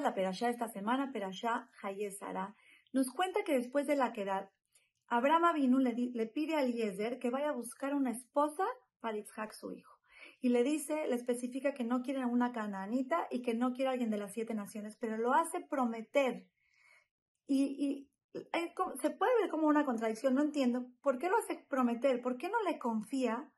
la 0.00 0.14
perashá 0.14 0.48
esta 0.48 0.68
semana, 0.68 1.12
perashá 1.12 1.68
Hayesara, 1.82 2.54
nos 2.92 3.10
cuenta 3.10 3.44
que 3.44 3.54
después 3.54 3.86
de 3.86 3.96
la 3.96 4.12
quedad, 4.12 4.50
Abraham 5.08 5.44
Avinu 5.44 5.78
le, 5.78 5.92
le, 5.92 6.26
pide 6.26 6.54
a 6.56 6.62
Eliezer 6.62 7.18
que 7.18 7.30
vaya 7.30 7.50
a 7.50 7.52
buscar 7.52 7.94
una 7.94 8.10
esposa 8.10 8.64
para 9.00 9.18
Isaac, 9.18 9.52
su 9.52 9.72
hijo. 9.72 9.98
Y 10.40 10.50
le 10.50 10.62
dice, 10.62 11.06
le 11.08 11.14
especifica 11.14 11.74
que 11.74 11.84
no 11.84 12.02
quiere 12.02 12.22
a 12.22 12.26
una 12.26 12.52
canaanita 12.52 13.26
y 13.30 13.42
que 13.42 13.54
no 13.54 13.72
quiere 13.72 13.88
a 13.88 13.92
alguien 13.92 14.10
de 14.10 14.18
las 14.18 14.32
siete 14.32 14.54
naciones, 14.54 14.96
pero 14.96 15.16
lo 15.16 15.34
hace 15.34 15.60
prometer. 15.60 16.46
Y, 17.46 18.08
se 18.32 19.10
puede 19.10 19.40
ver 19.40 19.50
como 19.50 19.66
una 19.66 19.84
contradicción, 19.84 20.34
no 20.34 20.42
entiendo. 20.42 20.86
¿Por 21.02 21.18
qué 21.18 21.28
lo 21.28 21.36
hace 21.36 21.56
prometer? 21.68 22.22
¿Por 22.22 22.38
qué 22.38 22.48
no 22.48 22.62
le 22.62 22.78
confía 22.78 23.50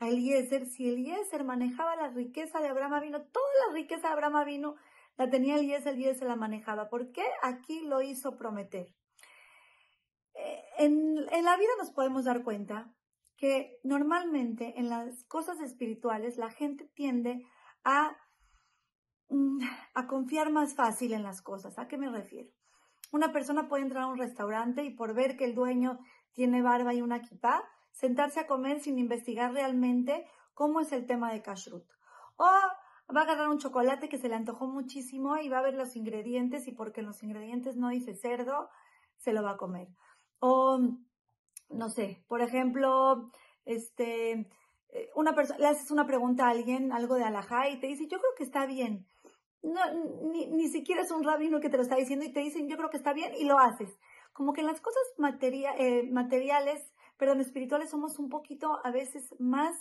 a 0.00 0.08
Eliezer, 0.08 0.66
si 0.66 0.88
Eliezer 0.88 1.44
manejaba 1.44 1.94
la 1.94 2.08
riqueza 2.08 2.60
de 2.60 2.68
Abraham 2.68 3.02
vino, 3.02 3.20
toda 3.20 3.46
la 3.68 3.74
riqueza 3.74 4.08
de 4.08 4.14
Abraham 4.14 4.46
vino 4.46 4.76
la 5.20 5.28
tenía 5.28 5.56
Eliezer, 5.56 5.92
Eliezer 5.92 6.26
la 6.26 6.34
manejaba. 6.34 6.88
¿Por 6.88 7.12
qué 7.12 7.22
aquí 7.42 7.82
lo 7.82 8.00
hizo 8.00 8.38
prometer? 8.38 8.86
Eh, 10.32 10.64
en, 10.78 11.26
en 11.30 11.44
la 11.44 11.58
vida 11.58 11.68
nos 11.78 11.90
podemos 11.90 12.24
dar 12.24 12.42
cuenta 12.42 12.90
que 13.36 13.78
normalmente 13.84 14.78
en 14.78 14.88
las 14.88 15.24
cosas 15.24 15.60
espirituales 15.60 16.38
la 16.38 16.48
gente 16.48 16.86
tiende 16.94 17.44
a, 17.84 18.16
mm, 19.28 19.58
a 19.92 20.06
confiar 20.06 20.50
más 20.50 20.74
fácil 20.74 21.12
en 21.12 21.22
las 21.22 21.42
cosas. 21.42 21.78
¿A 21.78 21.86
qué 21.86 21.98
me 21.98 22.08
refiero? 22.08 22.48
Una 23.12 23.30
persona 23.30 23.68
puede 23.68 23.82
entrar 23.82 24.04
a 24.04 24.06
un 24.06 24.16
restaurante 24.16 24.84
y 24.84 24.94
por 24.94 25.12
ver 25.12 25.36
que 25.36 25.44
el 25.44 25.54
dueño 25.54 25.98
tiene 26.32 26.62
barba 26.62 26.94
y 26.94 27.02
una 27.02 27.20
kipá, 27.20 27.62
sentarse 27.92 28.40
a 28.40 28.46
comer 28.46 28.80
sin 28.80 28.98
investigar 28.98 29.52
realmente 29.52 30.26
cómo 30.54 30.80
es 30.80 30.92
el 30.92 31.04
tema 31.04 31.30
de 31.30 31.42
kashrut. 31.42 31.84
O 32.36 32.48
va 33.14 33.20
a 33.20 33.24
agarrar 33.24 33.48
un 33.48 33.58
chocolate 33.58 34.08
que 34.08 34.18
se 34.18 34.28
le 34.28 34.34
antojó 34.34 34.66
muchísimo 34.66 35.36
y 35.38 35.48
va 35.48 35.58
a 35.58 35.62
ver 35.62 35.74
los 35.74 35.96
ingredientes 35.96 36.66
y 36.68 36.72
porque 36.72 37.02
los 37.02 37.22
ingredientes 37.22 37.76
no 37.76 37.88
dice 37.88 38.14
cerdo, 38.14 38.68
se 39.16 39.32
lo 39.32 39.42
va 39.42 39.52
a 39.52 39.56
comer. 39.56 39.88
O, 40.38 40.78
no 41.68 41.88
sé, 41.90 42.24
por 42.28 42.40
ejemplo, 42.40 43.30
este, 43.64 44.48
eh, 44.88 45.10
una 45.14 45.34
persona, 45.34 45.58
le 45.58 45.66
haces 45.66 45.90
una 45.90 46.06
pregunta 46.06 46.46
a 46.46 46.50
alguien, 46.50 46.92
algo 46.92 47.16
de 47.16 47.24
alajá, 47.24 47.68
y 47.68 47.78
te 47.80 47.86
dice, 47.86 48.08
yo 48.08 48.18
creo 48.18 48.34
que 48.36 48.44
está 48.44 48.66
bien. 48.66 49.06
No, 49.62 49.80
ni, 50.32 50.46
ni 50.46 50.68
siquiera 50.68 51.02
es 51.02 51.10
un 51.10 51.22
rabino 51.22 51.60
que 51.60 51.68
te 51.68 51.76
lo 51.76 51.82
está 51.82 51.96
diciendo 51.96 52.24
y 52.24 52.32
te 52.32 52.40
dicen, 52.40 52.68
yo 52.68 52.76
creo 52.76 52.90
que 52.90 52.96
está 52.96 53.12
bien, 53.12 53.32
y 53.38 53.44
lo 53.44 53.58
haces. 53.58 53.98
Como 54.32 54.52
que 54.52 54.62
en 54.62 54.68
las 54.68 54.80
cosas 54.80 55.02
eh, 55.18 56.08
materiales 56.10 56.92
perdón, 57.20 57.42
espirituales 57.42 57.90
somos 57.90 58.18
un 58.18 58.30
poquito 58.30 58.80
a 58.82 58.90
veces 58.90 59.34
más 59.38 59.76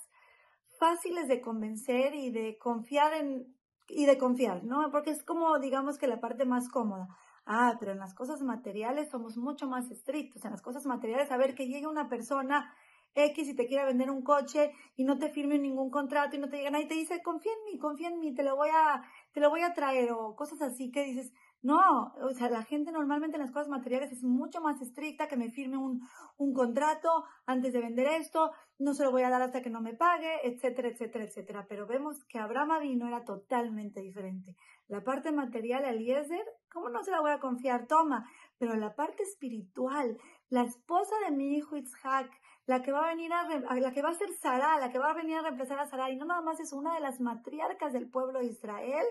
fáciles 0.79 1.27
de 1.27 1.41
convencer 1.41 2.15
y 2.15 2.31
de 2.31 2.57
confiar 2.57 3.13
en, 3.13 3.55
y 3.89 4.05
de 4.05 4.17
confiar, 4.17 4.63
¿no? 4.63 4.89
Porque 4.91 5.11
es 5.11 5.23
como, 5.23 5.59
digamos 5.59 5.97
que 5.97 6.07
la 6.07 6.19
parte 6.19 6.45
más 6.45 6.69
cómoda. 6.69 7.07
Ah, 7.45 7.75
pero 7.79 7.91
en 7.91 7.99
las 7.99 8.13
cosas 8.13 8.41
materiales 8.41 9.09
somos 9.09 9.37
mucho 9.37 9.67
más 9.67 9.91
estrictos. 9.91 10.45
En 10.45 10.51
las 10.51 10.61
cosas 10.61 10.85
materiales, 10.85 11.31
a 11.31 11.37
ver 11.37 11.53
que 11.53 11.67
llegue 11.67 11.87
una 11.87 12.07
persona 12.07 12.73
X 13.15 13.49
y 13.49 13.55
te 13.55 13.65
quiera 13.65 13.85
vender 13.85 14.09
un 14.09 14.21
coche 14.21 14.71
y 14.95 15.03
no 15.03 15.17
te 15.17 15.29
firme 15.29 15.57
ningún 15.57 15.89
contrato 15.89 16.35
y 16.35 16.39
no 16.39 16.47
te 16.47 16.57
diga 16.57 16.69
nada 16.69 16.83
y 16.83 16.87
te 16.87 16.93
dice, 16.93 17.21
confía 17.21 17.51
en 17.51 17.73
mí, 17.73 17.79
confía 17.79 18.09
en 18.09 18.19
mí, 18.19 18.33
te 18.33 18.43
lo 18.43 18.55
voy 18.55 18.69
a, 18.71 19.01
te 19.33 19.39
lo 19.39 19.49
voy 19.49 19.61
a 19.61 19.73
traer 19.73 20.11
o 20.11 20.35
cosas 20.35 20.61
así 20.61 20.91
que 20.91 21.03
dices, 21.03 21.33
no, 21.61 22.13
o 22.21 22.29
sea, 22.33 22.49
la 22.49 22.63
gente 22.63 22.91
normalmente 22.91 23.35
en 23.35 23.43
las 23.43 23.51
cosas 23.51 23.67
materiales 23.67 24.11
es 24.11 24.23
mucho 24.23 24.61
más 24.61 24.81
estricta, 24.81 25.27
que 25.27 25.35
me 25.35 25.51
firme 25.51 25.77
un, 25.77 26.01
un 26.37 26.53
contrato 26.53 27.25
antes 27.45 27.73
de 27.73 27.81
vender 27.81 28.07
esto, 28.07 28.51
no 28.77 28.93
se 28.93 29.03
lo 29.03 29.11
voy 29.11 29.23
a 29.23 29.29
dar 29.29 29.41
hasta 29.41 29.61
que 29.61 29.69
no 29.69 29.81
me 29.81 29.93
pague, 29.93 30.47
etcétera, 30.47 30.87
etcétera, 30.87 31.25
etcétera. 31.25 31.65
Pero 31.67 31.85
vemos 31.85 32.23
que 32.25 32.39
Abraham 32.39 32.81
vino 32.81 33.07
era 33.07 33.25
totalmente 33.25 33.99
diferente. 33.99 34.55
La 34.87 35.03
parte 35.03 35.31
material, 35.33 35.83
Eliezer, 35.83 36.45
¿cómo 36.71 36.89
no 36.89 37.03
se 37.03 37.11
la 37.11 37.19
voy 37.19 37.31
a 37.31 37.39
confiar? 37.39 37.87
Toma. 37.87 38.25
Pero 38.57 38.75
la 38.75 38.95
parte 38.95 39.23
espiritual, 39.23 40.17
la 40.49 40.63
esposa 40.63 41.15
de 41.25 41.35
mi 41.35 41.57
hijo 41.57 41.75
Isaac, 41.75 42.31
la 42.65 42.81
que 42.81 42.91
va 42.91 43.03
a 43.03 43.09
venir 43.09 43.33
a, 43.33 43.75
la 43.75 43.91
que 43.91 44.01
va 44.01 44.09
a 44.09 44.13
ser 44.13 44.31
Sara, 44.33 44.79
la 44.79 44.91
que 44.91 44.99
va 44.99 45.11
a 45.11 45.13
venir 45.13 45.37
a 45.37 45.41
reemplazar 45.41 45.79
a 45.79 45.87
Sara, 45.87 46.09
y 46.09 46.15
no 46.15 46.25
nada 46.25 46.41
más 46.41 46.59
es 46.59 46.71
una 46.71 46.93
de 46.93 47.01
las 47.01 47.19
matriarcas 47.19 47.91
del 47.91 48.09
pueblo 48.09 48.39
de 48.39 48.45
Israel, 48.45 49.05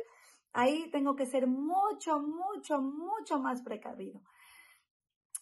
Ahí 0.58 0.90
tengo 0.90 1.14
que 1.14 1.24
ser 1.24 1.46
mucho, 1.46 2.18
mucho, 2.18 2.82
mucho 2.82 3.38
más 3.38 3.62
precavido. 3.62 4.20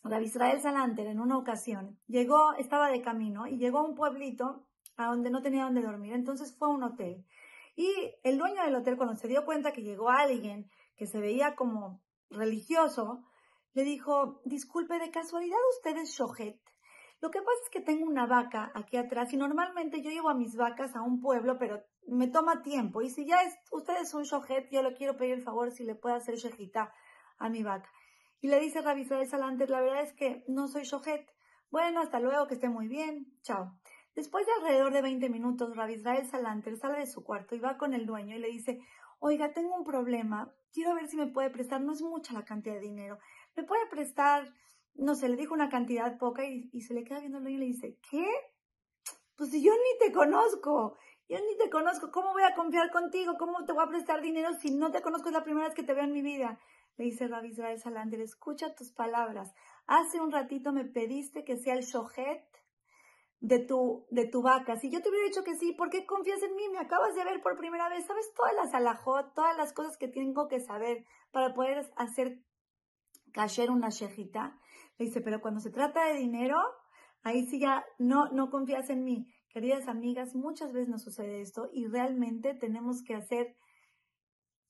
David 0.04 0.26
Israel 0.26 0.60
Salanter 0.60 1.06
en 1.06 1.20
una 1.20 1.38
ocasión 1.38 1.98
llegó, 2.06 2.52
estaba 2.58 2.90
de 2.90 3.00
camino 3.00 3.46
y 3.46 3.56
llegó 3.56 3.78
a 3.78 3.88
un 3.88 3.94
pueblito 3.94 4.66
a 4.98 5.06
donde 5.06 5.30
no 5.30 5.40
tenía 5.40 5.64
donde 5.64 5.80
dormir. 5.80 6.12
Entonces 6.12 6.54
fue 6.58 6.68
a 6.68 6.72
un 6.72 6.82
hotel. 6.82 7.24
Y 7.76 7.90
el 8.24 8.36
dueño 8.36 8.62
del 8.62 8.74
hotel, 8.74 8.98
cuando 8.98 9.16
se 9.16 9.26
dio 9.26 9.46
cuenta 9.46 9.72
que 9.72 9.82
llegó 9.82 10.10
alguien 10.10 10.70
que 10.96 11.06
se 11.06 11.18
veía 11.18 11.56
como 11.56 12.02
religioso, 12.28 13.24
le 13.72 13.84
dijo, 13.84 14.42
disculpe, 14.44 14.98
de 14.98 15.10
casualidad 15.10 15.56
usted 15.78 15.96
es 15.96 16.10
Shohet. 16.10 16.60
Lo 17.22 17.30
que 17.30 17.40
pasa 17.40 17.58
es 17.64 17.70
que 17.70 17.80
tengo 17.80 18.04
una 18.04 18.26
vaca 18.26 18.70
aquí 18.74 18.98
atrás 18.98 19.32
y 19.32 19.38
normalmente 19.38 20.02
yo 20.02 20.10
llevo 20.10 20.28
a 20.28 20.34
mis 20.34 20.56
vacas 20.56 20.94
a 20.94 21.00
un 21.00 21.22
pueblo, 21.22 21.56
pero 21.58 21.82
me 22.08 22.28
toma 22.28 22.62
tiempo. 22.62 23.02
Y 23.02 23.10
si 23.10 23.26
ya 23.26 23.42
es, 23.42 23.54
usted 23.70 23.94
es 24.00 24.14
un 24.14 24.24
shohet, 24.24 24.70
yo 24.70 24.82
le 24.82 24.94
quiero 24.94 25.16
pedir 25.16 25.34
el 25.34 25.42
favor 25.42 25.70
si 25.70 25.84
le 25.84 25.94
puede 25.94 26.16
hacer 26.16 26.36
shejita 26.36 26.92
a 27.38 27.48
mi 27.48 27.62
vaca. 27.62 27.90
Y 28.40 28.48
le 28.48 28.60
dice 28.60 28.82
Rabbi 28.82 29.02
Israel 29.02 29.26
Salanter, 29.26 29.70
la 29.70 29.80
verdad 29.80 30.02
es 30.02 30.12
que 30.12 30.44
no 30.46 30.68
soy 30.68 30.84
shohet. 30.84 31.26
Bueno, 31.70 32.00
hasta 32.00 32.20
luego, 32.20 32.46
que 32.46 32.54
esté 32.54 32.68
muy 32.68 32.86
bien. 32.86 33.26
Chao. 33.42 33.72
Después 34.14 34.46
de 34.46 34.52
alrededor 34.52 34.92
de 34.92 35.02
20 35.02 35.28
minutos, 35.28 35.76
Rabbi 35.76 35.94
Israel 35.94 36.26
Salanter 36.26 36.76
sale 36.76 37.00
de 37.00 37.06
su 37.06 37.24
cuarto 37.24 37.54
y 37.54 37.60
va 37.60 37.76
con 37.76 37.92
el 37.92 38.06
dueño 38.06 38.36
y 38.36 38.38
le 38.38 38.48
dice, 38.48 38.80
oiga, 39.18 39.52
tengo 39.52 39.74
un 39.76 39.84
problema. 39.84 40.52
Quiero 40.72 40.94
ver 40.94 41.08
si 41.08 41.16
me 41.16 41.26
puede 41.26 41.50
prestar. 41.50 41.80
No 41.80 41.92
es 41.92 42.02
mucha 42.02 42.32
la 42.34 42.44
cantidad 42.44 42.74
de 42.74 42.80
dinero. 42.80 43.18
¿Me 43.56 43.64
puede 43.64 43.86
prestar? 43.88 44.54
No 44.94 45.14
sé, 45.14 45.28
le 45.28 45.36
dijo 45.36 45.52
una 45.52 45.68
cantidad 45.68 46.16
poca 46.18 46.46
y, 46.46 46.70
y 46.72 46.82
se 46.82 46.94
le 46.94 47.04
queda 47.04 47.20
viendo 47.20 47.38
el 47.38 47.44
dueño 47.44 47.58
y 47.58 47.60
le 47.60 47.66
dice, 47.66 47.98
¿qué? 48.10 48.26
Pues 49.36 49.50
si 49.50 49.62
yo 49.62 49.72
ni 49.72 50.06
te 50.06 50.12
conozco. 50.12 50.96
Yo 51.28 51.38
ni 51.38 51.56
te 51.58 51.70
conozco, 51.70 52.12
¿cómo 52.12 52.32
voy 52.32 52.44
a 52.44 52.54
confiar 52.54 52.92
contigo? 52.92 53.34
¿Cómo 53.36 53.64
te 53.64 53.72
voy 53.72 53.82
a 53.84 53.88
prestar 53.88 54.22
dinero 54.22 54.50
si 54.60 54.70
no 54.70 54.92
te 54.92 55.02
conozco? 55.02 55.28
Es 55.28 55.34
la 55.34 55.42
primera 55.42 55.66
vez 55.66 55.74
que 55.74 55.82
te 55.82 55.92
veo 55.92 56.04
en 56.04 56.12
mi 56.12 56.22
vida. 56.22 56.60
Le 56.96 57.06
dice 57.06 57.26
Rabbi 57.26 57.48
Israel 57.48 57.80
Salander, 57.80 58.20
escucha 58.20 58.74
tus 58.76 58.92
palabras. 58.92 59.52
Hace 59.86 60.20
un 60.20 60.30
ratito 60.30 60.72
me 60.72 60.84
pediste 60.84 61.44
que 61.44 61.56
sea 61.56 61.74
el 61.74 61.82
shohet 61.82 62.46
de 63.40 63.58
tu, 63.58 64.06
de 64.10 64.26
tu 64.26 64.40
vaca. 64.40 64.76
Si 64.76 64.88
yo 64.88 65.02
te 65.02 65.08
hubiera 65.08 65.26
dicho 65.26 65.42
que 65.42 65.56
sí, 65.56 65.72
¿por 65.72 65.90
qué 65.90 66.06
confías 66.06 66.42
en 66.42 66.54
mí? 66.54 66.68
Me 66.68 66.78
acabas 66.78 67.14
de 67.16 67.24
ver 67.24 67.42
por 67.42 67.56
primera 67.56 67.88
vez. 67.88 68.06
¿Sabes 68.06 68.32
todas 68.34 68.54
las 68.54 68.72
alajot, 68.72 69.34
todas 69.34 69.56
las 69.56 69.72
cosas 69.72 69.96
que 69.98 70.06
tengo 70.06 70.46
que 70.46 70.60
saber 70.60 71.04
para 71.32 71.54
poder 71.54 71.90
hacer 71.96 72.38
kasher 73.32 73.70
una 73.70 73.88
shejita? 73.90 74.58
Le 74.96 75.06
dice, 75.06 75.20
pero 75.20 75.40
cuando 75.40 75.60
se 75.60 75.70
trata 75.70 76.04
de 76.06 76.14
dinero, 76.14 76.56
ahí 77.22 77.46
sí 77.46 77.58
ya 77.58 77.84
no, 77.98 78.28
no 78.28 78.48
confías 78.48 78.88
en 78.90 79.02
mí. 79.02 79.26
Queridas 79.56 79.88
amigas, 79.88 80.34
muchas 80.34 80.74
veces 80.74 80.90
nos 80.90 81.00
sucede 81.00 81.40
esto 81.40 81.70
y 81.72 81.86
realmente 81.86 82.52
tenemos 82.52 83.02
que 83.02 83.14
hacer 83.14 83.56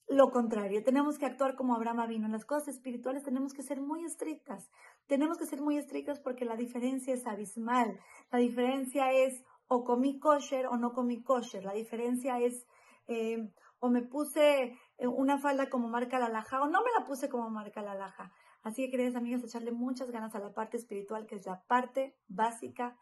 lo 0.07 0.31
contrario. 0.31 0.85
Tenemos 0.85 1.19
que 1.19 1.27
actuar 1.27 1.57
como 1.57 1.75
Abraham 1.75 2.07
vino. 2.07 2.27
En 2.27 2.31
las 2.31 2.45
cosas 2.45 2.69
espirituales 2.69 3.25
tenemos 3.25 3.53
que 3.53 3.65
ser 3.65 3.81
muy 3.81 4.05
estrictas. 4.05 4.71
Tenemos 5.09 5.39
que 5.39 5.47
ser 5.47 5.61
muy 5.61 5.77
estrictas 5.77 6.21
porque 6.21 6.45
la 6.45 6.55
diferencia 6.55 7.13
es 7.15 7.27
abismal. 7.27 7.99
La 8.31 8.39
diferencia 8.39 9.11
es 9.11 9.43
o 9.67 9.83
comí 9.83 10.21
kosher 10.21 10.69
o 10.69 10.77
no 10.77 10.93
comí 10.93 11.21
kosher. 11.21 11.65
La 11.65 11.73
diferencia 11.73 12.39
es 12.39 12.65
eh, 13.09 13.51
o 13.81 13.91
me 13.91 14.03
puse 14.03 14.79
eh, 14.99 15.07
una 15.09 15.39
falda 15.39 15.69
como 15.69 15.89
marca 15.89 16.21
la 16.21 16.29
laja 16.29 16.63
o 16.63 16.69
no 16.69 16.85
me 16.85 16.93
la 16.97 17.05
puse 17.05 17.29
como 17.29 17.51
marca 17.51 17.83
la 17.83 17.97
laja. 17.97 18.31
Así 18.63 18.85
que, 18.85 18.93
queridas 18.93 19.17
amigas, 19.17 19.43
echarle 19.43 19.73
muchas 19.73 20.13
ganas 20.13 20.37
a 20.37 20.39
la 20.39 20.55
parte 20.55 20.77
espiritual, 20.77 21.27
que 21.27 21.35
es 21.35 21.45
la 21.45 21.65
parte 21.65 22.17
básica 22.29 22.97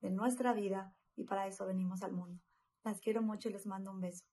de 0.00 0.10
nuestra 0.10 0.52
vida 0.52 0.96
y 1.18 1.24
para 1.24 1.46
eso 1.46 1.66
venimos 1.66 2.02
al 2.02 2.12
mundo. 2.12 2.40
Las 2.84 3.00
quiero 3.00 3.20
mucho 3.22 3.48
y 3.48 3.52
les 3.52 3.66
mando 3.66 3.90
un 3.90 4.00
beso. 4.00 4.24